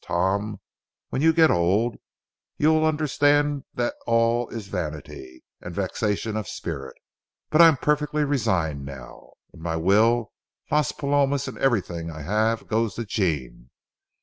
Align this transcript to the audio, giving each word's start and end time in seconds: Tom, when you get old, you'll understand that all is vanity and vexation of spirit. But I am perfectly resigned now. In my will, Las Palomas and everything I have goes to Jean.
Tom, 0.03 0.59
when 1.09 1.21
you 1.21 1.31
get 1.31 1.51
old, 1.51 1.95
you'll 2.57 2.83
understand 2.87 3.65
that 3.75 3.93
all 4.07 4.49
is 4.49 4.65
vanity 4.67 5.43
and 5.61 5.75
vexation 5.75 6.35
of 6.35 6.47
spirit. 6.47 6.95
But 7.51 7.61
I 7.61 7.67
am 7.67 7.77
perfectly 7.77 8.23
resigned 8.23 8.83
now. 8.83 9.33
In 9.53 9.61
my 9.61 9.75
will, 9.75 10.31
Las 10.71 10.91
Palomas 10.91 11.47
and 11.47 11.59
everything 11.59 12.09
I 12.09 12.23
have 12.23 12.65
goes 12.67 12.95
to 12.95 13.05
Jean. 13.05 13.69